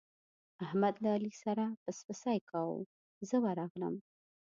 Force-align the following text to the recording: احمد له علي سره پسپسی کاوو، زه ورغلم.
احمد 0.65 0.95
له 1.03 1.09
علي 1.15 1.31
سره 1.43 1.63
پسپسی 1.83 2.37
کاوو، 2.49 2.79
زه 3.29 3.37
ورغلم. 3.45 3.95